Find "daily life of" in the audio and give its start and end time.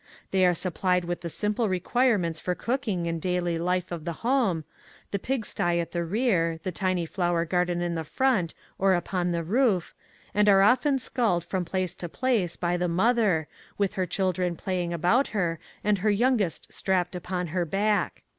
3.21-4.03